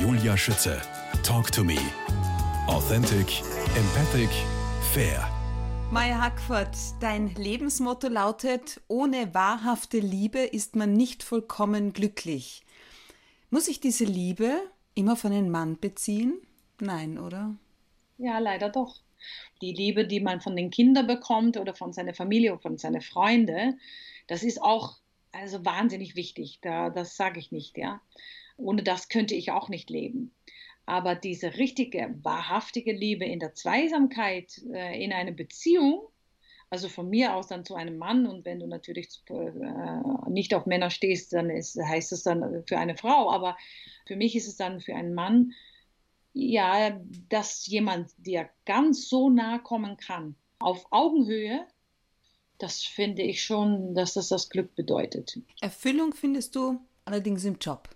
[0.00, 0.80] Julia Schütze.
[1.24, 1.76] Talk to me.
[2.68, 3.42] Authentic,
[3.76, 4.30] empathic,
[4.92, 5.28] fair.
[5.90, 12.62] Maya Hackford, dein Lebensmotto lautet, ohne wahrhafte Liebe ist man nicht vollkommen glücklich.
[13.50, 14.60] Muss ich diese Liebe
[14.94, 16.40] immer von einem Mann beziehen?
[16.80, 17.56] Nein, oder?
[18.18, 19.00] Ja, leider doch.
[19.62, 23.00] Die Liebe, die man von den Kindern bekommt oder von seiner Familie oder von seinen
[23.00, 23.80] Freunden,
[24.28, 24.98] das ist auch
[25.32, 26.60] also wahnsinnig wichtig.
[26.62, 28.00] Da, das sage ich nicht, ja.
[28.58, 30.34] Ohne das könnte ich auch nicht leben.
[30.84, 36.08] Aber diese richtige, wahrhaftige Liebe in der Zweisamkeit, äh, in einer Beziehung,
[36.70, 40.66] also von mir aus dann zu einem Mann und wenn du natürlich äh, nicht auf
[40.66, 43.56] Männer stehst, dann ist, heißt es dann für eine Frau, aber
[44.06, 45.52] für mich ist es dann für einen Mann,
[46.34, 51.66] ja, dass jemand dir ganz so nahe kommen kann, auf Augenhöhe,
[52.58, 55.38] das finde ich schon, dass das das Glück bedeutet.
[55.60, 57.88] Erfüllung findest du allerdings im Job.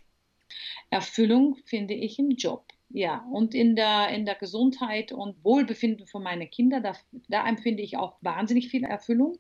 [0.91, 2.65] Erfüllung finde ich im Job.
[2.91, 6.95] Ja, und in der, in der Gesundheit und Wohlbefinden von meinen Kindern, da,
[7.29, 9.38] da empfinde ich auch wahnsinnig viel Erfüllung.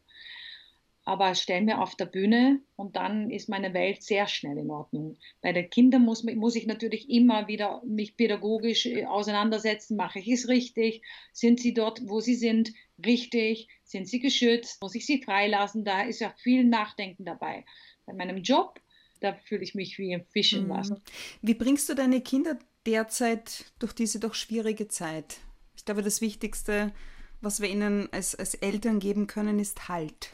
[1.04, 5.18] Aber stell mir auf der Bühne und dann ist meine Welt sehr schnell in Ordnung.
[5.40, 9.96] Bei den Kindern muss, muss ich natürlich immer wieder mich pädagogisch äh, auseinandersetzen.
[9.96, 11.02] Mache ich es richtig?
[11.32, 12.72] Sind sie dort, wo sie sind,
[13.04, 13.68] richtig?
[13.82, 14.80] Sind sie geschützt?
[14.80, 15.84] Muss ich sie freilassen?
[15.84, 17.64] Da ist ja viel Nachdenken dabei.
[18.06, 18.80] Bei meinem Job,
[19.22, 20.70] da fühle ich mich wie ein Fisch im mhm.
[20.70, 21.00] Wasser.
[21.40, 25.38] Wie bringst du deine Kinder derzeit durch diese doch schwierige Zeit?
[25.76, 26.92] Ich glaube, das Wichtigste,
[27.40, 30.32] was wir ihnen als, als Eltern geben können, ist Halt.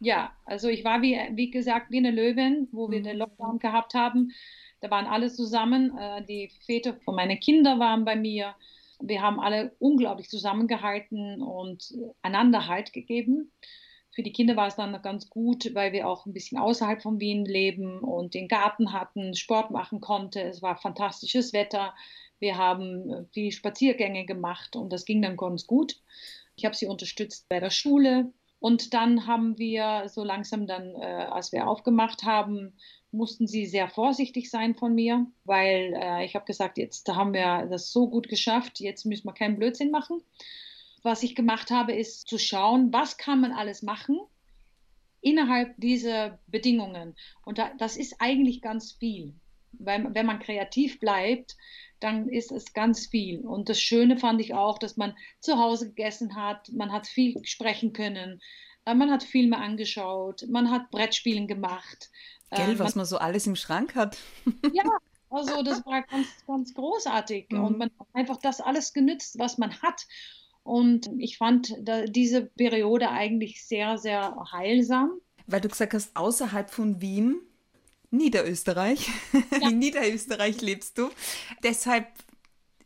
[0.00, 3.04] Ja, also ich war wie, wie gesagt wie eine Löwin, wo wir mhm.
[3.04, 4.32] den Lockdown gehabt haben.
[4.80, 5.96] Da waren alle zusammen.
[5.96, 8.56] Äh, die Väter von meinen Kindern waren bei mir.
[9.00, 13.52] Wir haben alle unglaublich zusammengehalten und einander Halt gegeben.
[14.14, 17.18] Für die Kinder war es dann ganz gut, weil wir auch ein bisschen außerhalb von
[17.18, 20.42] Wien leben und den Garten hatten, Sport machen konnte.
[20.42, 21.94] Es war fantastisches Wetter.
[22.38, 25.96] Wir haben viel Spaziergänge gemacht und das ging dann ganz gut.
[26.56, 28.32] Ich habe sie unterstützt bei der Schule.
[28.58, 32.76] Und dann haben wir so langsam dann, äh, als wir aufgemacht haben,
[33.10, 37.66] mussten sie sehr vorsichtig sein von mir, weil äh, ich habe gesagt, jetzt haben wir
[37.68, 40.22] das so gut geschafft, jetzt müssen wir keinen Blödsinn machen
[41.02, 44.20] was ich gemacht habe, ist zu schauen, was kann man alles machen
[45.20, 47.14] innerhalb dieser Bedingungen.
[47.44, 49.34] Und da, das ist eigentlich ganz viel.
[49.72, 51.56] Weil, wenn man kreativ bleibt,
[52.00, 53.40] dann ist es ganz viel.
[53.40, 57.42] Und das Schöne fand ich auch, dass man zu Hause gegessen hat, man hat viel
[57.44, 58.42] sprechen können,
[58.84, 62.10] äh, man hat Filme angeschaut, man hat Brettspielen gemacht.
[62.50, 64.18] Gell, äh, was man so alles im Schrank hat.
[64.74, 64.84] Ja,
[65.30, 67.46] also das war ganz, ganz großartig.
[67.50, 67.64] Mhm.
[67.64, 70.06] Und man hat einfach das alles genützt, was man hat.
[70.62, 71.74] Und ich fand
[72.08, 75.20] diese Periode eigentlich sehr, sehr heilsam.
[75.46, 77.36] Weil du gesagt hast, außerhalb von Wien,
[78.10, 79.08] Niederösterreich,
[79.60, 79.68] ja.
[79.68, 81.10] in Niederösterreich lebst du.
[81.62, 82.06] Deshalb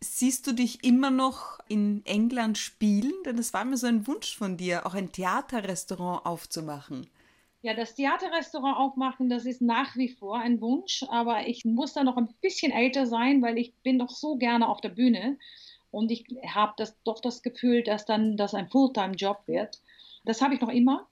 [0.00, 3.12] siehst du dich immer noch in England spielen?
[3.25, 7.06] Denn es war mir so ein Wunsch von dir, auch ein Theaterrestaurant aufzumachen.
[7.62, 12.04] Ja, das Theaterrestaurant aufmachen, das ist nach wie vor ein Wunsch, aber ich muss da
[12.04, 15.38] noch ein bisschen älter sein, weil ich bin doch so gerne auf der Bühne.
[15.97, 19.81] Und ich habe das, doch das Gefühl, dass dann das ein Fulltime-Job wird.
[20.27, 21.09] Das habe ich noch immer.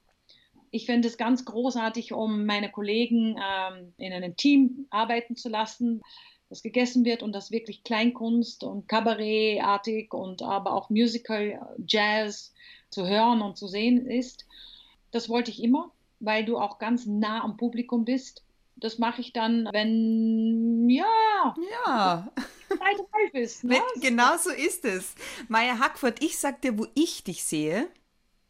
[0.70, 6.02] Ich finde es ganz großartig, um meine Kollegen ähm, in einem Team arbeiten zu lassen,
[6.50, 12.52] das gegessen wird und das wirklich Kleinkunst und Kabarettartig und aber auch Musical, Jazz
[12.90, 14.44] zu hören und zu sehen ist.
[15.12, 18.44] Das wollte ich immer, weil du auch ganz nah am Publikum bist.
[18.76, 21.54] Das mache ich dann, wenn, ja.
[21.86, 22.32] Ja.
[22.84, 23.64] Zeit reif ist.
[23.64, 23.80] Ne?
[24.00, 25.14] Genau so ist es.
[25.48, 27.88] Maya Hackford, ich sag dir, wo ich dich sehe.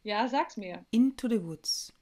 [0.03, 0.85] Ja, sag's mir.
[0.91, 1.93] Into the Woods.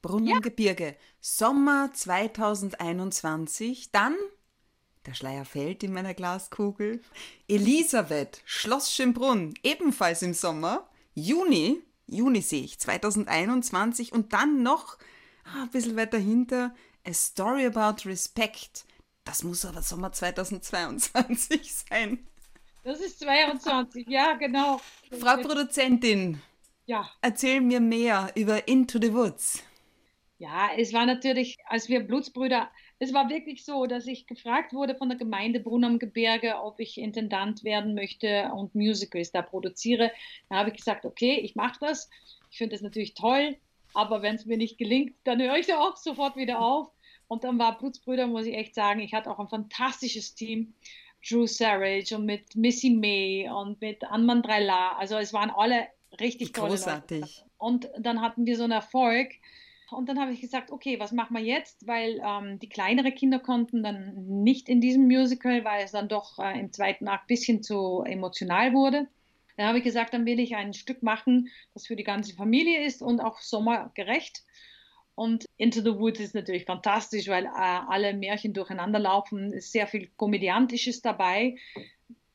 [0.00, 0.86] Brunnengebirge.
[0.86, 0.94] Ja.
[1.20, 3.92] Sommer 2021.
[3.92, 4.16] Dann
[5.06, 7.00] der Schleier fällt in meiner Glaskugel.
[7.48, 10.88] Elisabeth, Schloss Schönbrunn, ebenfalls im Sommer.
[11.14, 14.12] Juni, Juni sehe ich, 2021.
[14.12, 14.98] Und dann noch
[15.44, 16.72] ah, ein bisschen weiter hinter,
[17.04, 18.84] A Story About Respect.
[19.24, 22.26] Das muss aber Sommer 2022 sein.
[22.84, 24.80] Das ist 22, ja, genau.
[25.12, 26.42] Frau Produzentin,
[26.86, 27.08] ja.
[27.20, 29.62] erzähl mir mehr über Into the Woods.
[30.38, 32.68] Ja, es war natürlich, als wir Blutsbrüder,
[32.98, 36.80] es war wirklich so, dass ich gefragt wurde von der Gemeinde Brunn am Gebirge, ob
[36.80, 40.10] ich Intendant werden möchte und Musicals da produziere.
[40.48, 42.10] Da habe ich gesagt, okay, ich mache das.
[42.50, 43.56] Ich finde das natürlich toll,
[43.94, 46.90] aber wenn es mir nicht gelingt, dann höre ich da auch sofort wieder auf.
[47.28, 50.74] Und dann war Blutsbrüder, muss ich echt sagen, ich hatte auch ein fantastisches Team.
[51.28, 54.96] Drew Sarage und mit Missy May und mit Anman Drella.
[54.96, 55.86] Also es waren alle
[56.20, 57.20] richtig tolle Großartig.
[57.20, 57.50] Leute.
[57.58, 59.30] Und dann hatten wir so einen Erfolg.
[59.90, 61.86] Und dann habe ich gesagt, okay, was machen wir jetzt?
[61.86, 66.38] Weil ähm, die kleineren Kinder konnten dann nicht in diesem Musical, weil es dann doch
[66.38, 69.06] äh, im zweiten Akt ein bisschen zu emotional wurde.
[69.56, 72.84] Dann habe ich gesagt, dann will ich ein Stück machen, das für die ganze Familie
[72.84, 74.42] ist und auch sommergerecht.
[75.22, 79.52] Und Into the Woods ist natürlich fantastisch, weil äh, alle Märchen durcheinander laufen.
[79.52, 81.58] Es ist sehr viel Komödiantisches dabei.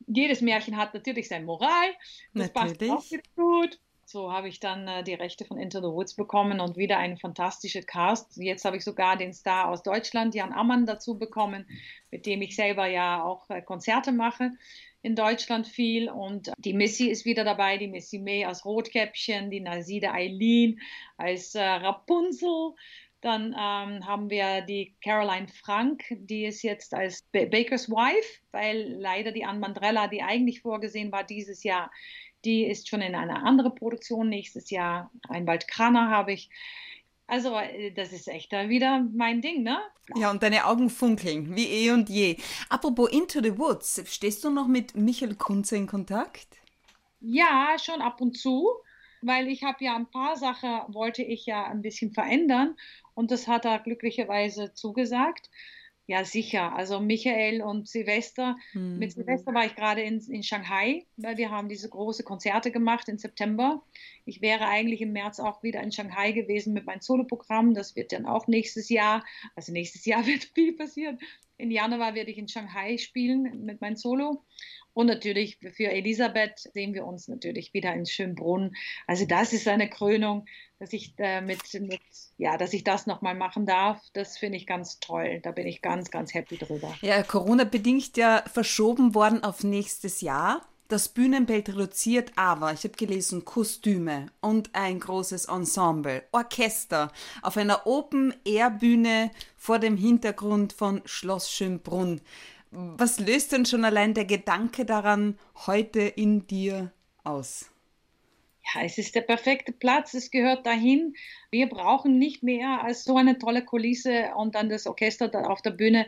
[0.06, 1.90] Jedes Märchen hat natürlich seine Moral.
[2.32, 2.78] Das natürlich.
[2.78, 3.78] passt auch wieder gut.
[4.06, 7.18] So habe ich dann äh, die Rechte von Into the Woods bekommen und wieder einen
[7.18, 8.38] fantastischen Cast.
[8.38, 11.66] Jetzt habe ich sogar den Star aus Deutschland, Jan Ammann, dazu bekommen,
[12.10, 14.52] mit dem ich selber ja auch äh, Konzerte mache
[15.02, 16.08] in Deutschland viel.
[16.10, 20.80] Und die Missy ist wieder dabei, die Missy May als Rotkäppchen, die Naside Eileen
[21.16, 22.74] als äh, Rapunzel.
[23.20, 28.94] Dann ähm, haben wir die Caroline Frank, die ist jetzt als ba Baker's Wife, weil
[28.96, 31.90] leider die Anne Mandrella, die eigentlich vorgesehen war dieses Jahr,
[32.44, 35.10] die ist schon in einer anderen Produktion nächstes Jahr.
[35.28, 36.48] Ein Kraner habe ich.
[37.28, 39.78] Also, äh, das ist echt da wieder mein Ding, ne?
[40.16, 42.38] Ja, und deine Augen funkeln, wie eh und je.
[42.70, 46.48] Apropos Into the Woods, stehst du noch mit Michael Kunze in Kontakt?
[47.20, 48.66] Ja, schon ab und zu,
[49.20, 52.76] weil ich habe ja ein paar Sachen, wollte ich ja ein bisschen verändern
[53.14, 55.50] und das hat er glücklicherweise zugesagt.
[56.08, 56.74] Ja, sicher.
[56.74, 58.56] Also Michael und Silvester.
[58.72, 58.98] Mhm.
[58.98, 63.10] Mit Silvester war ich gerade in, in Shanghai, weil wir haben diese große Konzerte gemacht
[63.10, 63.82] im September.
[64.24, 67.74] Ich wäre eigentlich im März auch wieder in Shanghai gewesen mit meinem Soloprogramm.
[67.74, 69.22] Das wird dann auch nächstes Jahr.
[69.54, 71.18] Also nächstes Jahr wird viel passieren.
[71.58, 74.44] Im Januar werde ich in Shanghai spielen mit meinem Solo.
[74.98, 78.74] Und natürlich für Elisabeth sehen wir uns natürlich wieder in Schönbrunn.
[79.06, 80.46] Also das ist eine Krönung,
[80.80, 81.60] dass ich äh, mit,
[82.36, 84.02] ja, dass ich das nochmal machen darf.
[84.12, 85.38] Das finde ich ganz toll.
[85.40, 86.92] Da bin ich ganz, ganz happy drüber.
[87.00, 90.66] Ja, Corona bedingt ja verschoben worden auf nächstes Jahr.
[90.88, 97.12] Das Bühnenbild reduziert, aber ich habe gelesen, Kostüme und ein großes Ensemble, Orchester
[97.42, 102.20] auf einer Open-Air-Bühne vor dem Hintergrund von Schloss Schönbrunn.
[102.70, 106.92] Was löst denn schon allein der Gedanke daran heute in dir
[107.24, 107.70] aus?
[108.74, 111.14] Ja, es ist der perfekte Platz, es gehört dahin.
[111.50, 115.62] Wir brauchen nicht mehr als so eine tolle Kulisse und dann das Orchester da auf
[115.62, 116.06] der Bühne.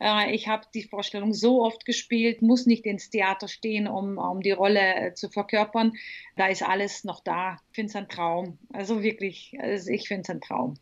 [0.00, 4.40] Äh, ich habe die Vorstellung so oft gespielt, muss nicht ins Theater stehen, um, um
[4.40, 5.92] die Rolle äh, zu verkörpern.
[6.36, 7.58] Da ist alles noch da.
[7.70, 8.58] Ich finde es ein Traum.
[8.72, 10.74] Also wirklich, also ich finde es ein Traum.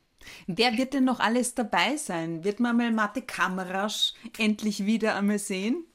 [0.47, 2.45] Wer wird denn noch alles dabei sein?
[2.45, 5.87] Wird man mal Mathe Kamerasch endlich wieder einmal sehen?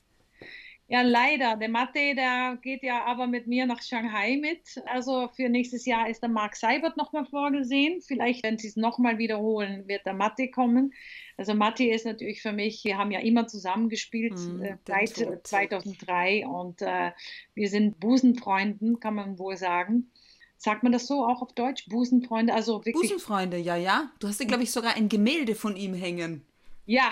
[0.90, 1.58] Ja, leider.
[1.58, 4.82] Der Mathe, der geht ja aber mit mir nach Shanghai mit.
[4.86, 8.00] Also für nächstes Jahr ist der Mark Seibert nochmal vorgesehen.
[8.02, 10.94] Vielleicht, wenn sie es nochmal wiederholen, wird der Mathe kommen.
[11.36, 15.10] Also Mathe ist natürlich für mich, wir haben ja immer zusammengespielt mm, äh, seit
[15.46, 17.12] 2003 und äh,
[17.54, 20.10] wir sind Busenfreunden, kann man wohl sagen.
[20.58, 21.88] Sagt man das so auch auf Deutsch?
[21.88, 23.10] Busenfreunde, also wirklich.
[23.10, 24.12] Busenfreunde, ja, ja.
[24.20, 26.46] Du hast ja, glaube ich, sogar ein Gemälde von ihm hängen.
[26.86, 27.12] Ja,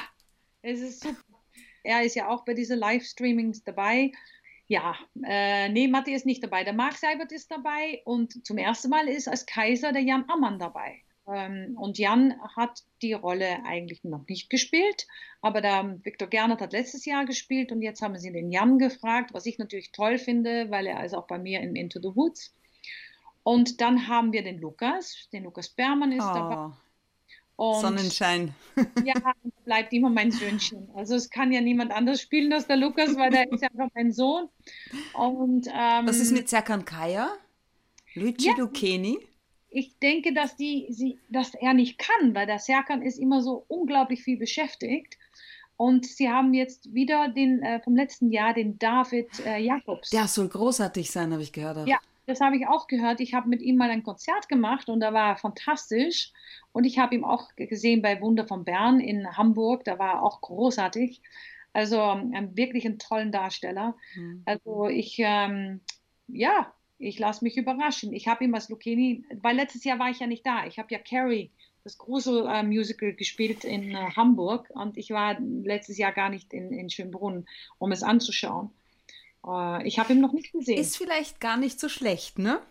[0.61, 1.17] es ist super.
[1.83, 4.11] Er ist ja auch bei diesen Livestreamings dabei.
[4.67, 6.63] Ja, äh, nee, Matti ist nicht dabei.
[6.63, 10.57] Der Marc Seibert ist dabei und zum ersten Mal ist als Kaiser der Jan Ammann
[10.57, 11.03] dabei.
[11.27, 15.05] Ähm, und Jan hat die Rolle eigentlich noch nicht gespielt,
[15.41, 19.33] aber der Viktor Gernert hat letztes Jahr gespielt und jetzt haben sie den Jan gefragt,
[19.33, 22.55] was ich natürlich toll finde, weil er ist auch bei mir in Into the Woods.
[23.45, 26.33] Und dann haben wir den Lukas, den Lukas Bermann ist oh.
[26.33, 26.75] dabei.
[27.57, 28.55] Und Sonnenschein.
[29.05, 29.13] ja,
[29.63, 30.89] bleibt immer mein Söhnchen.
[30.95, 33.89] Also es kann ja niemand anders spielen als der Lukas, weil der ist ja einfach
[33.93, 34.49] mein Sohn.
[35.13, 37.29] Und, ähm, Was ist mit Serkan Kaya?
[38.15, 39.19] Luigi ja, Lucchini?
[39.69, 43.63] Ich denke, dass, die, sie, dass er nicht kann, weil der Serkan ist immer so
[43.67, 45.19] unglaublich viel beschäftigt.
[45.77, 50.09] Und sie haben jetzt wieder den äh, vom letzten Jahr den David äh, Jakobs.
[50.09, 51.87] Der soll großartig sein, habe ich gehört.
[51.87, 53.19] Ja, das habe ich auch gehört.
[53.19, 56.31] Ich habe mit ihm mal ein Konzert gemacht und da war er fantastisch.
[56.71, 59.83] Und ich habe ihn auch gesehen bei Wunder von Bern in Hamburg.
[59.83, 61.21] Da war er auch großartig.
[61.73, 63.95] Also ähm, wirklich ein tollen Darsteller.
[64.15, 64.43] Mhm.
[64.45, 65.81] Also ich, ähm,
[66.27, 68.13] ja, ich lasse mich überraschen.
[68.13, 70.65] Ich habe ihm als Lucchini, weil letztes Jahr war ich ja nicht da.
[70.65, 71.51] Ich habe ja Carrie,
[71.83, 76.53] das große äh, Musical, gespielt in äh, Hamburg und ich war letztes Jahr gar nicht
[76.53, 77.45] in, in Schönbrunn,
[77.77, 78.71] um es anzuschauen.
[79.45, 80.77] Äh, ich habe ihn noch nicht gesehen.
[80.77, 82.61] Ist vielleicht gar nicht so schlecht, ne?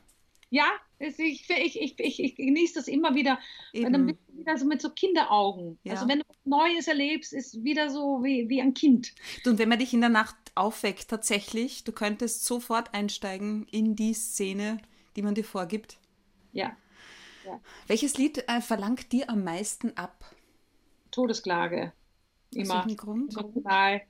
[0.51, 0.67] Ja,
[0.99, 1.51] ich, ich,
[1.99, 3.39] ich, ich, genieße das immer wieder.
[3.73, 3.93] Eben.
[3.93, 5.79] Dann bist du wieder so mit so Kinderaugen.
[5.83, 5.95] Ja.
[5.95, 9.15] Also wenn du was Neues erlebst, ist wieder so wie, wie ein Kind.
[9.43, 13.97] Du, und wenn man dich in der Nacht aufweckt, tatsächlich, du könntest sofort einsteigen in
[13.97, 14.79] die Szene,
[15.17, 15.99] die man dir vorgibt.
[16.53, 16.77] Ja.
[17.45, 17.61] ja.
[17.89, 20.25] Welches Lied äh, verlangt dir am meisten ab?
[21.11, 21.93] Todesklage.
[22.53, 22.87] Immer.
[22.87, 23.33] Aus Grund?
[23.33, 24.03] Total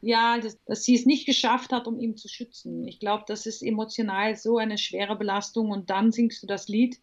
[0.00, 2.86] ja, dass, dass sie es nicht geschafft hat, um ihn zu schützen.
[2.86, 7.00] Ich glaube, das ist emotional so eine schwere Belastung und dann singst du das Lied.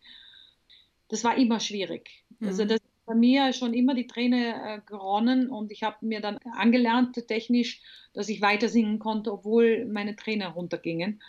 [1.09, 5.49] Das war immer schwierig, Also das ist bei mir schon immer die Träne äh, geronnen
[5.49, 7.81] und ich habe mir dann angelernt technisch,
[8.13, 11.21] dass ich weiter singen konnte, obwohl meine Tränen runtergingen.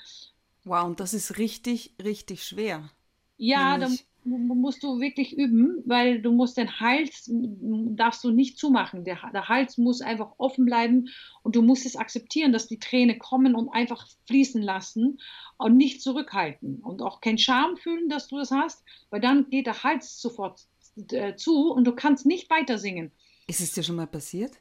[0.65, 2.91] Wow, und das ist richtig, richtig schwer.
[3.37, 8.59] Ja, da Nämlich- musst du wirklich üben, weil du musst den Hals, darfst du nicht
[8.59, 9.05] zumachen.
[9.05, 11.09] Der, der Hals muss einfach offen bleiben
[11.43, 15.19] und du musst es akzeptieren, dass die Tränen kommen und einfach fließen lassen
[15.59, 16.81] und nicht zurückhalten.
[16.83, 20.67] Und auch kein Scham fühlen, dass du das hast, weil dann geht der Hals sofort
[21.13, 23.13] äh, zu und du kannst nicht weiter singen.
[23.47, 24.53] Ist es dir schon mal passiert?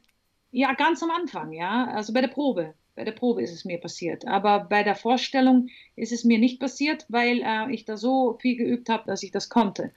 [0.51, 2.75] Ja, ganz am Anfang, ja, also bei der Probe.
[2.95, 4.25] Bei der Probe ist es mir passiert.
[4.25, 8.55] Aber bei der Vorstellung ist es mir nicht passiert, weil äh, ich da so viel
[8.55, 9.91] geübt habe, dass ich das konnte.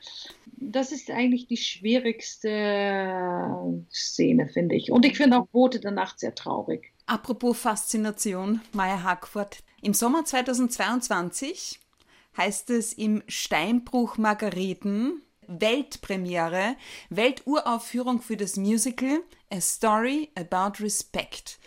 [0.47, 4.90] Das ist eigentlich die schwierigste äh, Szene, finde ich.
[4.90, 6.93] Und ich finde auch Boote der Nacht sehr traurig.
[7.07, 9.62] Apropos Faszination, Maya Hackford.
[9.81, 11.78] Im Sommer 2022
[12.37, 16.76] heißt es im Steinbruch Margareten Weltpremiere,
[17.09, 21.59] Welturaufführung für das Musical A Story About Respect.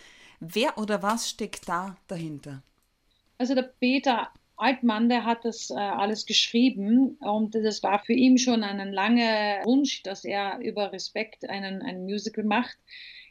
[0.44, 2.62] Wer oder was steckt da dahinter?
[3.38, 8.38] Also der Peter Altmann, der hat das äh, alles geschrieben und das war für ihn
[8.38, 12.76] schon ein langer Wunsch, dass er über Respekt einen, ein Musical macht.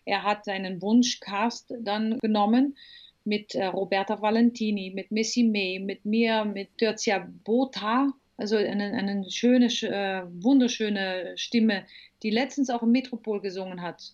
[0.05, 2.77] Er hat seinen Wunschcast dann genommen
[3.25, 9.29] mit äh, Roberta Valentini, mit Missy May, mit mir, mit Tertia Bota, also eine, eine
[9.29, 11.85] schöne, äh, wunderschöne Stimme,
[12.23, 14.13] die letztens auch im Metropol gesungen hat.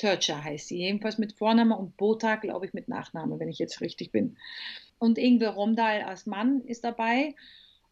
[0.00, 3.82] Törtscher heißt sie, jedenfalls mit Vorname und Bota, glaube ich, mit Nachname, wenn ich jetzt
[3.82, 4.38] richtig bin.
[4.98, 7.34] Und Ingwer Romdahl als Mann ist dabei.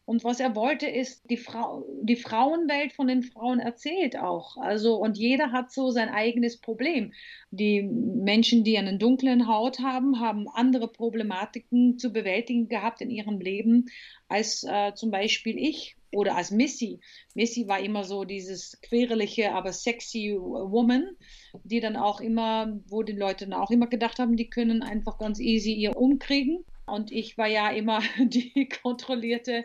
[0.07, 4.57] Und was er wollte, ist die, Frau, die Frauenwelt von den Frauen erzählt auch.
[4.57, 7.13] Also, und jeder hat so sein eigenes Problem.
[7.51, 13.39] Die Menschen, die eine dunkle Haut haben, haben andere Problematiken zu bewältigen gehabt in ihrem
[13.39, 13.85] Leben
[14.29, 17.01] als äh, zum Beispiel ich oder als Missy.
[17.35, 21.19] Missy war immer so dieses querelige, aber sexy Woman,
[21.65, 25.19] die dann auch immer, wo die Leute dann auch immer gedacht haben, die können einfach
[25.19, 26.65] ganz easy ihr umkriegen.
[26.87, 29.65] Und ich war ja immer die kontrollierte, äh,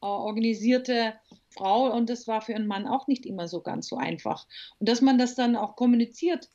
[0.00, 1.14] organisierte
[1.50, 4.46] Frau und das war für einen Mann auch nicht immer so ganz so einfach.
[4.78, 6.48] Und dass man das dann auch kommuniziert,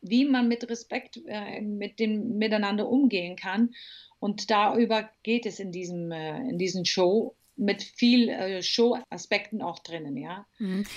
[0.00, 3.74] wie man mit Respekt äh, mit dem miteinander umgehen kann.
[4.20, 9.78] Und darüber geht es in diesem äh, in diesen Show mit viel äh, Show-Aspekten auch
[9.78, 10.46] drinnen, ja.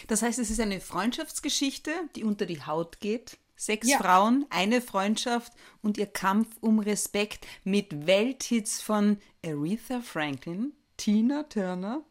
[0.08, 3.38] Das heißt, es ist eine Freundschaftsgeschichte, die unter die Haut geht.
[3.56, 3.98] Sechs Ja.
[3.98, 12.04] Frauen, eine Freundschaft und ihr Kampf um Respekt mit Welthits von Aretha Franklin, Tina Turner.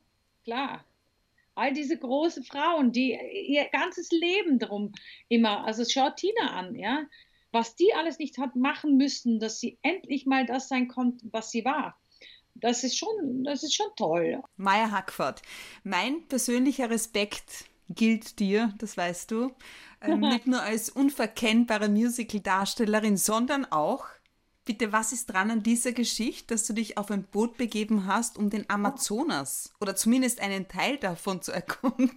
[0.45, 0.85] Klar.
[1.55, 4.93] All diese großen Frauen, die ihr ganzes Leben drum
[5.29, 7.07] immer, also schaut Tina an, ja,
[7.53, 11.51] was die alles nicht hat machen müssen, dass sie endlich mal das sein konnte, was
[11.51, 11.99] sie war.
[12.61, 14.43] Das ist schon, das ist schon toll.
[14.57, 15.43] Maya Hackford,
[15.85, 19.53] mein persönlicher Respekt gilt dir, das weißt du,
[20.01, 24.07] ähm, nicht nur als unverkennbare Musical-Darstellerin, sondern auch,
[24.65, 28.37] bitte, was ist dran an dieser Geschichte, dass du dich auf ein Boot begeben hast,
[28.39, 32.11] um den Amazonas oder zumindest einen Teil davon zu erkunden?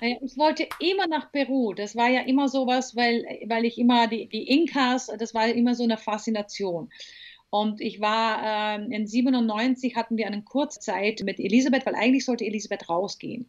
[0.00, 1.74] Naja, ich wollte immer nach Peru.
[1.74, 5.74] Das war ja immer sowas, weil, weil ich immer die, die Inkas, das war immer
[5.74, 6.90] so eine Faszination.
[7.50, 12.44] Und ich war ähm, in 97 hatten wir eine Kurzzeit mit Elisabeth, weil eigentlich sollte
[12.44, 13.48] Elisabeth rausgehen.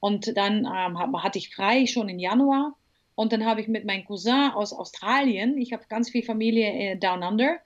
[0.00, 2.74] Und dann ähm, hatte ich frei schon im Januar.
[3.14, 6.96] Und dann habe ich mit meinem Cousin aus Australien, ich habe ganz viel Familie äh,
[6.96, 7.58] Down Under,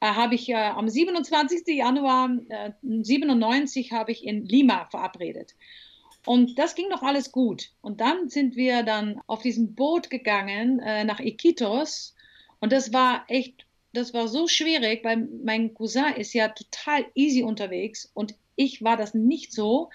[0.00, 1.66] äh, habe ich äh, am 27.
[1.76, 5.54] Januar äh, 97 habe ich in Lima verabredet.
[6.24, 7.72] Und das ging noch alles gut.
[7.80, 12.14] Und dann sind wir dann auf diesem Boot gegangen äh, nach Iquitos.
[12.60, 17.42] Und das war echt, das war so schwierig, weil mein Cousin ist ja total easy
[17.42, 19.90] unterwegs und ich war das nicht so.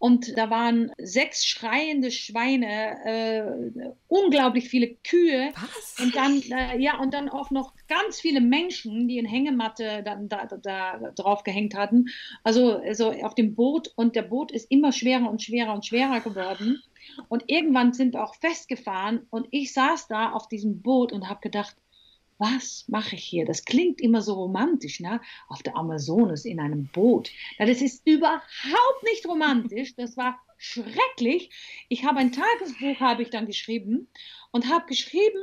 [0.00, 5.52] Und da waren sechs schreiende Schweine, äh, unglaublich viele Kühe.
[5.54, 6.02] Was?
[6.02, 10.30] Und dann, äh, ja, und dann auch noch ganz viele Menschen, die in Hängematte dann
[10.30, 12.06] da, da, da drauf gehängt hatten.
[12.44, 16.20] Also, also auf dem Boot und der Boot ist immer schwerer und schwerer und schwerer
[16.20, 16.82] geworden.
[17.28, 21.40] Und irgendwann sind wir auch festgefahren und ich saß da auf diesem Boot und habe
[21.42, 21.76] gedacht,
[22.40, 23.44] was mache ich hier?
[23.44, 25.20] Das klingt immer so romantisch, ne?
[25.48, 27.30] Auf der Amazonas in einem Boot.
[27.58, 29.94] Na, das ist überhaupt nicht romantisch.
[29.94, 31.50] Das war schrecklich.
[31.88, 34.08] Ich habe ein Tagesbuch, habe ich dann geschrieben
[34.52, 35.40] und habe geschrieben,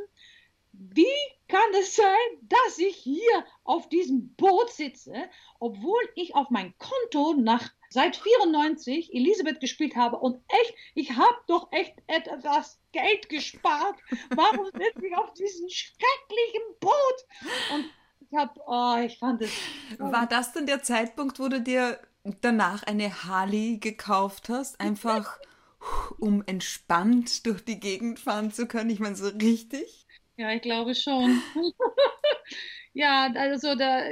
[0.74, 1.06] wie
[1.48, 2.06] kann es sein,
[2.42, 5.14] dass ich hier auf diesem Boot sitze,
[5.60, 11.38] obwohl ich auf mein Konto nach seit 94 Elisabeth gespielt habe und echt, ich habe
[11.48, 13.98] doch echt etwas Geld gespart.
[14.36, 17.26] Warum sitze ich auf diesem schrecklichen Boot?
[17.74, 17.86] Und
[18.30, 19.52] ich habe, oh, ich fand es.
[19.98, 22.00] War das dann der Zeitpunkt, wo du dir
[22.42, 24.80] danach eine Harley gekauft hast?
[24.80, 25.40] Einfach
[26.20, 28.90] um entspannt durch die Gegend fahren zu können?
[28.90, 30.06] Ich meine, so richtig?
[30.36, 31.42] Ja, ich glaube schon.
[32.94, 34.12] ja, also da,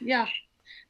[0.00, 0.28] ja.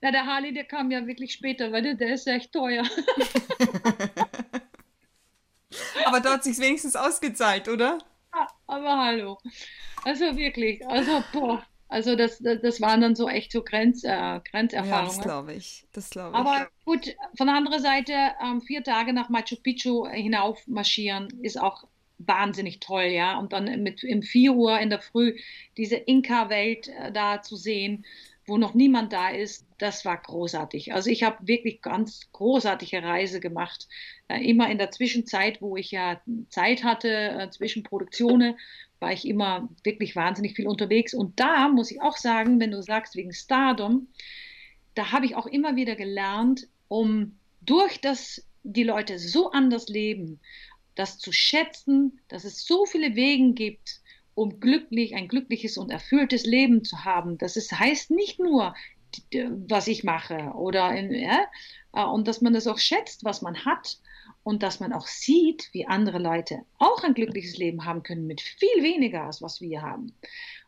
[0.00, 2.84] Na, der Harley, der kam ja wirklich später, weil der, der ist echt teuer.
[6.04, 7.98] aber da hat sich wenigstens ausgezahlt, oder?
[8.34, 9.38] Ja, aber hallo.
[10.04, 11.64] Also wirklich, also boah.
[11.88, 14.90] Also das, das waren dann so echt so Grenz, äh, Grenzerfahrungen.
[14.90, 15.86] Ja, das glaube ich.
[15.92, 16.36] Das glaube ich.
[16.36, 18.12] Aber gut, von der anderen Seite,
[18.42, 21.84] ähm, vier Tage nach Machu Picchu hinauf marschieren ist auch
[22.18, 23.38] wahnsinnig toll, ja.
[23.38, 25.36] Und dann mit im 4 Uhr in der Früh
[25.76, 28.04] diese Inka-Welt äh, da zu sehen,
[28.46, 30.94] wo noch niemand da ist, das war großartig.
[30.94, 33.88] Also ich habe wirklich ganz großartige Reise gemacht.
[34.28, 38.56] Äh, immer in der Zwischenzeit, wo ich ja Zeit hatte äh, zwischen Produktionen,
[39.00, 41.12] war ich immer wirklich wahnsinnig viel unterwegs.
[41.12, 44.08] Und da muss ich auch sagen, wenn du sagst wegen Stardom,
[44.94, 50.40] da habe ich auch immer wieder gelernt, um durch das die Leute so anders leben,
[50.94, 54.00] das zu schätzen, dass es so viele Wege gibt,
[54.36, 57.38] um glücklich, ein glückliches und erfülltes Leben zu haben.
[57.38, 58.74] Das ist, heißt nicht nur,
[59.66, 61.46] was ich mache oder in, ja,
[61.94, 63.98] äh, und dass man das auch schätzt, was man hat
[64.42, 68.42] und dass man auch sieht, wie andere Leute auch ein glückliches Leben haben können mit
[68.42, 70.12] viel weniger als was wir haben.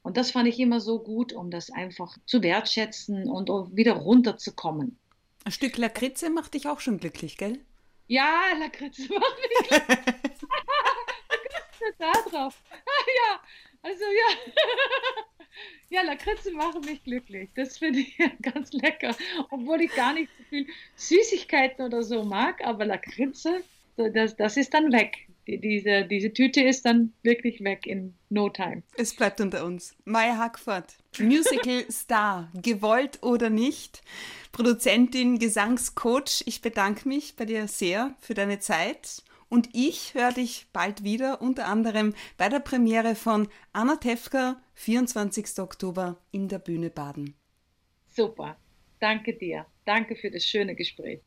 [0.03, 4.97] Und das fand ich immer so gut, um das einfach zu wertschätzen und wieder runterzukommen.
[5.45, 7.59] Ein Stück Lakritze macht dich auch schon glücklich, gell?
[8.07, 9.99] Ja, Lakritze macht mich glücklich.
[11.99, 12.63] da drauf.
[12.73, 13.41] Ah, ja,
[13.83, 14.53] also ja.
[15.91, 17.49] Ja, Lakritze machen mich glücklich.
[17.55, 19.17] Das finde ich ganz lecker.
[19.51, 20.67] Obwohl ich gar nicht so viel
[20.97, 23.63] Süßigkeiten oder so mag, aber Lakritze,
[23.97, 25.29] das, das ist dann weg.
[25.47, 28.83] Die, diese, diese Tüte ist dann wirklich weg in no time.
[28.97, 29.97] Es bleibt unter uns.
[30.05, 34.03] Maya Hackford, Musical Star, gewollt oder nicht,
[34.53, 36.43] Produzentin, Gesangscoach.
[36.45, 41.41] Ich bedanke mich bei dir sehr für deine Zeit und ich höre dich bald wieder,
[41.41, 45.59] unter anderem bei der Premiere von Anna Tefka, 24.
[45.59, 47.35] Oktober in der Bühne Baden.
[48.07, 48.57] Super.
[49.01, 49.67] Danke dir.
[49.85, 51.21] Danke für das schöne Gespräch.